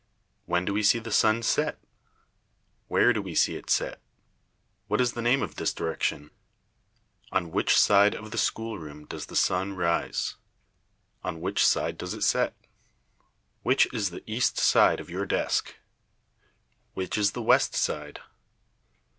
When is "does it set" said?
11.99-12.55